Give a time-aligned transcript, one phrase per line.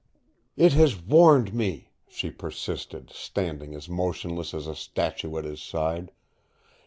[0.57, 6.11] "It has warned me," she persisted, standing as motionless as a statue at his side.